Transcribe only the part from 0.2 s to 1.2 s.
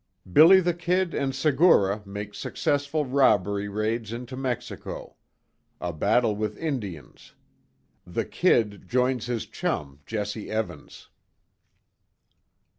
"BILLY THE KID"